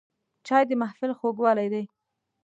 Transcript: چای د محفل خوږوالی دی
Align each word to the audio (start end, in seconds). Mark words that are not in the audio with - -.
چای 0.47 0.63
د 0.69 0.71
محفل 0.81 1.11
خوږوالی 1.19 1.67
دی 1.73 1.83